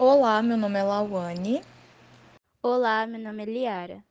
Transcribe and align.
Olá, 0.00 0.40
meu 0.44 0.56
nome 0.56 0.78
é 0.78 0.82
Lawane. 0.84 1.60
Olá, 2.62 3.04
meu 3.04 3.18
nome 3.18 3.42
é 3.42 3.46
Liara. 3.46 4.04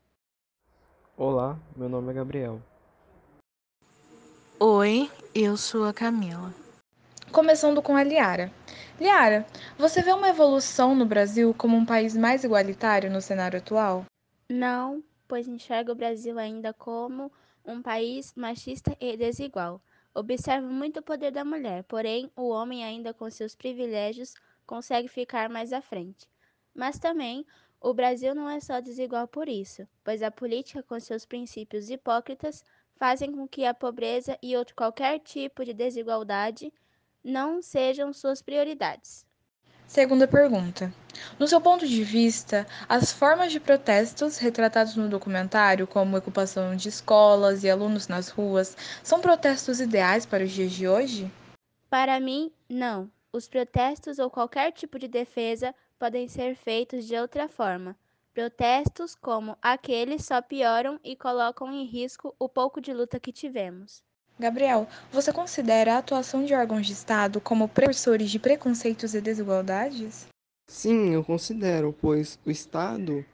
Olá, 1.15 1.57
meu 1.77 1.87
nome 1.87 2.11
é 2.11 2.13
Gabriel. 2.13 2.61
Oi, 4.59 5.09
eu 5.33 5.55
sou 5.55 5.85
a 5.85 5.93
Camila. 5.93 6.53
Começando 7.31 7.81
com 7.81 7.95
a 7.95 8.03
Liara. 8.03 8.51
Liara, 8.99 9.47
você 9.77 10.01
vê 10.01 10.11
uma 10.11 10.27
evolução 10.27 10.93
no 10.93 11.05
Brasil 11.05 11.53
como 11.53 11.77
um 11.77 11.85
país 11.85 12.17
mais 12.17 12.43
igualitário 12.43 13.09
no 13.09 13.21
cenário 13.21 13.59
atual? 13.59 14.03
Não, 14.49 15.01
pois 15.25 15.47
enxergo 15.47 15.93
o 15.93 15.95
Brasil 15.95 16.37
ainda 16.37 16.73
como 16.73 17.31
um 17.65 17.81
país 17.81 18.33
machista 18.35 18.93
e 18.99 19.15
desigual. 19.15 19.81
Observo 20.13 20.67
muito 20.67 20.99
o 20.99 21.03
poder 21.03 21.31
da 21.31 21.45
mulher, 21.45 21.85
porém 21.85 22.29
o 22.35 22.49
homem 22.49 22.83
ainda 22.83 23.13
com 23.13 23.29
seus 23.29 23.55
privilégios 23.55 24.33
consegue 24.67 25.07
ficar 25.07 25.49
mais 25.49 25.73
à 25.73 25.81
frente. 25.81 26.27
Mas 26.75 26.99
também 26.99 27.43
o 27.81 27.93
Brasil 27.93 28.35
não 28.35 28.49
é 28.49 28.59
só 28.59 28.79
desigual 28.79 29.27
por 29.27 29.47
isso, 29.47 29.87
pois 30.03 30.21
a 30.21 30.29
política 30.29 30.83
com 30.83 30.99
seus 30.99 31.25
princípios 31.25 31.89
hipócritas 31.89 32.63
fazem 32.95 33.31
com 33.31 33.47
que 33.47 33.65
a 33.65 33.73
pobreza 33.73 34.37
e 34.41 34.55
outro 34.57 34.75
qualquer 34.75 35.19
tipo 35.19 35.63
de 35.63 35.73
desigualdade 35.73 36.73
não 37.23 37.61
sejam 37.61 38.11
suas 38.11 38.41
prioridades. 38.41 39.25
Segunda 39.87 40.27
pergunta. 40.27 40.93
No 41.39 41.47
seu 41.47 41.61
ponto 41.61 41.87
de 41.87 42.03
vista, 42.03 42.67
as 42.89 43.11
formas 43.11 43.53
de 43.53 43.59
protestos 43.59 44.37
retratados 44.37 44.95
no 44.97 45.07
documentário, 45.07 45.87
como 45.87 46.17
ocupação 46.17 46.75
de 46.75 46.89
escolas 46.89 47.63
e 47.63 47.69
alunos 47.69 48.07
nas 48.07 48.27
ruas, 48.27 48.75
são 49.01 49.21
protestos 49.21 49.79
ideais 49.79 50.25
para 50.25 50.43
os 50.43 50.51
dias 50.51 50.73
de 50.73 50.87
hoje? 50.87 51.31
Para 51.89 52.19
mim, 52.19 52.51
não. 52.69 53.09
Os 53.33 53.47
protestos 53.47 54.19
ou 54.19 54.29
qualquer 54.29 54.71
tipo 54.71 54.97
de 54.97 55.07
defesa 55.07 55.75
podem 55.99 56.27
ser 56.27 56.55
feitos 56.55 57.05
de 57.05 57.15
outra 57.15 57.47
forma. 57.47 57.95
Protestos 58.33 59.15
como 59.15 59.57
aqueles 59.61 60.23
só 60.25 60.41
pioram 60.41 60.99
e 61.03 61.15
colocam 61.15 61.71
em 61.73 61.85
risco 61.85 62.35
o 62.39 62.47
pouco 62.47 62.79
de 62.79 62.93
luta 62.93 63.19
que 63.19 63.31
tivemos. 63.31 64.03
Gabriel, 64.39 64.87
você 65.11 65.33
considera 65.33 65.95
a 65.95 65.97
atuação 65.97 66.45
de 66.45 66.53
órgãos 66.53 66.85
de 66.85 66.93
Estado 66.93 67.41
como 67.41 67.67
precursores 67.67 68.29
de 68.29 68.37
preconceitos 68.37 69.15
e 69.15 69.21
desigualdades? 69.21 70.27
Sim, 70.69 71.13
eu 71.13 71.23
considero, 71.23 71.95
pois 71.99 72.39
o 72.45 72.51
Estado 72.51 73.25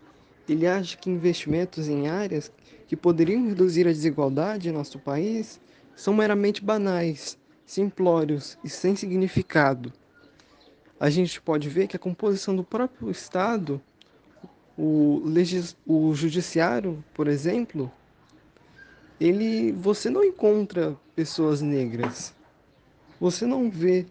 ele 0.48 0.66
acha 0.66 0.98
que 0.98 1.10
investimentos 1.10 1.88
em 1.88 2.08
áreas 2.08 2.52
que 2.88 2.96
poderiam 2.96 3.46
reduzir 3.48 3.88
a 3.88 3.92
desigualdade 3.92 4.70
em 4.70 4.72
nosso 4.72 4.98
país 5.00 5.60
são 5.96 6.14
meramente 6.14 6.64
banais, 6.64 7.38
simplórios 7.66 8.58
e 8.64 8.70
sem 8.70 8.96
significado. 8.96 9.92
A 11.00 11.10
gente 11.10 11.42
pode 11.42 11.70
ver 11.70 11.88
que 11.88 11.96
a 11.96 12.00
composição 12.00 12.56
do 12.56 12.64
próprio 12.64 13.10
Estado, 13.10 13.82
o, 14.78 15.22
legis, 15.26 15.76
o 15.86 16.14
judiciário, 16.14 17.04
por 17.14 17.28
exemplo, 17.28 17.92
ele 19.20 19.72
você 19.74 20.10
não 20.10 20.24
encontra 20.24 20.98
pessoas 21.16 21.62
negras. 21.62 22.34
Você 23.20 23.46
não 23.46 23.70
vê, 23.70 24.06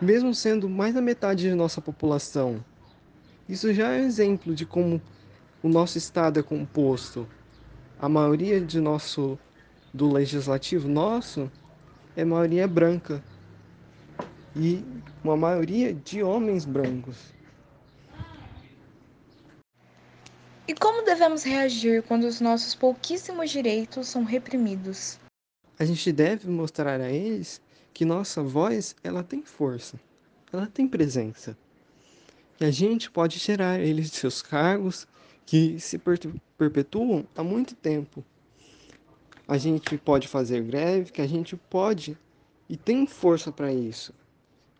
mesmo 0.00 0.34
sendo 0.34 0.68
mais 0.68 0.94
da 0.94 1.00
metade 1.00 1.48
de 1.48 1.54
nossa 1.54 1.80
população. 1.80 2.64
Isso 3.48 3.72
já 3.72 3.92
é 3.92 4.00
um 4.00 4.04
exemplo 4.04 4.54
de 4.54 4.66
como 4.66 5.00
o 5.62 5.68
nosso 5.68 5.98
estado 5.98 6.40
é 6.40 6.42
composto. 6.42 7.26
A 8.00 8.08
maioria 8.08 8.60
de 8.60 8.80
nosso 8.80 9.38
do 9.92 10.10
legislativo 10.10 10.88
nosso 10.88 11.50
é 12.16 12.24
maioria 12.24 12.68
branca 12.68 13.22
e 14.54 14.84
uma 15.24 15.36
maioria 15.36 15.94
de 15.94 16.22
homens 16.22 16.64
brancos. 16.64 17.32
E 20.68 20.74
como 20.74 21.04
devemos 21.04 21.42
reagir 21.42 22.02
quando 22.02 22.24
os 22.24 22.40
nossos 22.40 22.74
pouquíssimos 22.74 23.50
direitos 23.50 24.08
são 24.08 24.24
reprimidos? 24.24 25.18
A 25.78 25.84
gente 25.84 26.12
deve 26.12 26.48
mostrar 26.48 27.00
a 27.00 27.10
eles 27.10 27.60
que 27.92 28.04
nossa 28.04 28.42
voz 28.42 28.94
ela 29.02 29.22
tem 29.22 29.42
força, 29.42 29.98
ela 30.52 30.66
tem 30.66 30.86
presença. 30.86 31.56
E 32.60 32.64
a 32.64 32.70
gente 32.70 33.10
pode 33.10 33.40
tirar 33.40 33.80
eles 33.80 34.10
de 34.10 34.16
seus 34.16 34.40
cargos 34.40 35.06
que 35.44 35.80
se 35.80 36.00
perpetuam 36.56 37.26
há 37.34 37.42
muito 37.42 37.74
tempo. 37.74 38.24
A 39.46 39.58
gente 39.58 39.98
pode 39.98 40.28
fazer 40.28 40.62
greve, 40.62 41.12
que 41.12 41.20
a 41.20 41.26
gente 41.26 41.56
pode 41.56 42.16
e 42.68 42.76
tem 42.76 43.06
força 43.06 43.50
para 43.50 43.72
isso. 43.72 44.14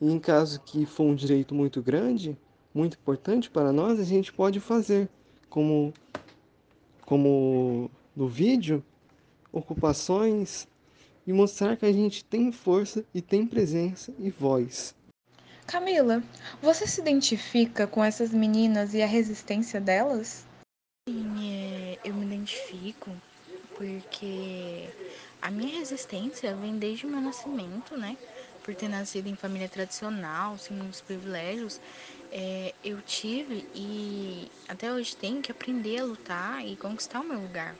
E 0.00 0.10
em 0.10 0.18
caso 0.18 0.60
que 0.60 0.86
for 0.86 1.04
um 1.04 1.14
direito 1.14 1.54
muito 1.54 1.82
grande, 1.82 2.36
muito 2.74 2.96
importante 2.96 3.50
para 3.50 3.72
nós, 3.72 4.00
a 4.00 4.04
gente 4.04 4.32
pode 4.32 4.60
fazer 4.60 5.08
como 5.48 5.92
como 7.04 7.90
no 8.16 8.28
vídeo, 8.28 8.82
ocupações 9.52 10.66
e 11.26 11.32
mostrar 11.32 11.76
que 11.76 11.84
a 11.84 11.92
gente 11.92 12.24
tem 12.24 12.50
força 12.50 13.04
e 13.12 13.20
tem 13.20 13.46
presença 13.46 14.14
e 14.18 14.30
voz. 14.30 14.94
Camila, 15.66 16.22
você 16.60 16.86
se 16.86 17.00
identifica 17.00 17.86
com 17.86 18.02
essas 18.02 18.30
meninas 18.30 18.94
e 18.94 19.02
a 19.02 19.06
resistência 19.06 19.80
delas? 19.80 20.46
Sim, 21.08 21.52
é, 21.52 21.98
eu 22.04 22.14
me 22.14 22.24
identifico 22.26 23.10
porque 23.82 24.94
a 25.40 25.50
minha 25.50 25.76
resistência 25.80 26.54
vem 26.54 26.78
desde 26.78 27.04
o 27.04 27.08
meu 27.10 27.20
nascimento, 27.20 27.96
né? 27.96 28.16
Por 28.62 28.76
ter 28.76 28.86
nascido 28.88 29.26
em 29.26 29.34
família 29.34 29.68
tradicional, 29.68 30.56
sem 30.56 30.76
muitos 30.76 31.00
privilégios, 31.02 31.80
é, 32.30 32.74
eu 32.84 33.02
tive 33.02 33.66
e 33.74 34.52
até 34.68 34.92
hoje 34.92 35.16
tenho 35.16 35.42
que 35.42 35.50
aprender 35.50 35.98
a 35.98 36.04
lutar 36.04 36.64
e 36.64 36.76
conquistar 36.76 37.20
o 37.20 37.24
meu 37.24 37.40
lugar. 37.40 37.76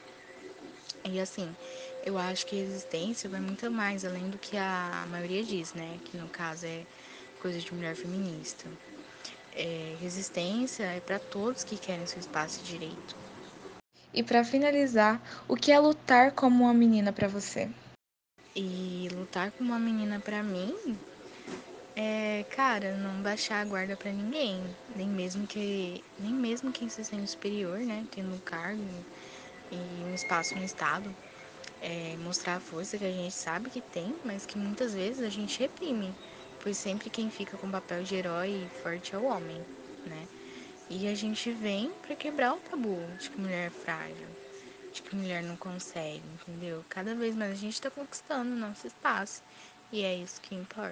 E 1.04 1.20
assim, 1.20 1.56
eu 2.02 2.18
acho 2.18 2.44
que 2.46 2.56
resistência 2.56 3.28
vai 3.30 3.40
muito 3.40 3.70
mais 3.70 4.04
além 4.04 4.28
do 4.30 4.38
que 4.38 4.56
a 4.56 5.06
maioria 5.08 5.44
diz, 5.44 5.72
né? 5.74 6.00
Que 6.04 6.16
no 6.16 6.28
caso 6.30 6.66
é 6.66 6.86
coisa 7.38 7.60
de 7.60 7.72
mulher 7.74 7.94
feminista. 7.96 8.70
É, 9.52 9.96
resistência 10.00 10.84
é 10.84 11.00
para 11.00 11.18
todos 11.20 11.64
que 11.64 11.78
querem 11.78 12.06
seu 12.06 12.20
espaço 12.20 12.64
direito. 12.64 13.16
E 14.14 14.22
para 14.22 14.44
finalizar, 14.44 15.20
o 15.48 15.56
que 15.56 15.72
é 15.72 15.78
lutar 15.78 16.32
como 16.32 16.64
uma 16.64 16.74
menina 16.74 17.12
para 17.12 17.28
você? 17.28 17.70
E 18.54 19.08
lutar 19.12 19.50
como 19.52 19.70
uma 19.70 19.78
menina 19.78 20.20
para 20.20 20.42
mim? 20.42 20.74
É, 21.96 22.44
cara, 22.50 22.94
não 22.96 23.22
baixar 23.22 23.60
a 23.60 23.64
guarda 23.64 23.96
para 23.96 24.12
ninguém, 24.12 24.62
nem 24.94 25.08
mesmo 25.08 25.46
que 25.46 26.02
nem 26.18 26.32
mesmo 26.32 26.72
quem 26.72 26.88
se 26.88 27.04
sente 27.04 27.28
superior, 27.28 27.78
né, 27.80 28.06
tendo 28.10 28.34
um 28.34 28.38
cargo 28.38 28.82
e 29.70 30.04
um 30.04 30.14
espaço 30.14 30.58
no 30.58 30.64
estado, 30.64 31.14
é, 31.80 32.16
mostrar 32.18 32.56
a 32.56 32.60
força 32.60 32.98
que 32.98 33.04
a 33.04 33.10
gente 33.10 33.34
sabe 33.34 33.70
que 33.70 33.80
tem, 33.80 34.14
mas 34.24 34.46
que 34.46 34.58
muitas 34.58 34.94
vezes 34.94 35.22
a 35.22 35.28
gente 35.28 35.58
reprime, 35.58 36.14
pois 36.60 36.78
sempre 36.78 37.10
quem 37.10 37.30
fica 37.30 37.58
com 37.58 37.66
o 37.66 37.72
papel 37.72 38.02
de 38.02 38.14
herói 38.14 38.70
forte 38.82 39.14
é 39.14 39.18
o 39.18 39.24
homem, 39.24 39.64
né? 40.06 40.26
E 40.94 41.08
a 41.08 41.14
gente 41.14 41.50
vem 41.50 41.90
para 42.02 42.14
quebrar 42.14 42.52
o 42.52 42.60
tabu 42.60 42.98
de 43.18 43.30
que 43.30 43.40
mulher 43.40 43.68
é 43.68 43.70
frágil, 43.70 44.28
de 44.92 45.00
que 45.00 45.16
mulher 45.16 45.42
não 45.42 45.56
consegue, 45.56 46.22
entendeu? 46.34 46.84
Cada 46.86 47.14
vez 47.14 47.34
mais 47.34 47.52
a 47.52 47.54
gente 47.54 47.72
está 47.72 47.90
conquistando 47.90 48.52
o 48.52 48.58
nosso 48.58 48.86
espaço 48.86 49.42
e 49.90 50.02
é 50.02 50.14
isso 50.14 50.38
que 50.42 50.54
importa. 50.54 50.90